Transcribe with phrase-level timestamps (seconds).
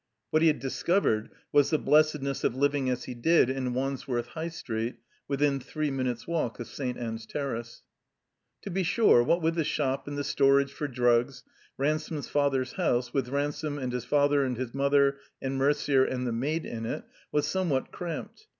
[0.31, 4.47] What he had discovered was the blessedness of living as he did in Wandsworth High
[4.47, 4.95] Street
[5.27, 6.97] within three minutes' walk of St.
[6.97, 7.83] Ann's Terrace.
[8.63, 11.43] To be sure, what with the shop and the storage for drugs,
[11.77, 16.31] Ransome's father's house, with Ransome and his father and his mother and Mercier and the
[16.31, 18.47] maid in it, was somewhat cramped.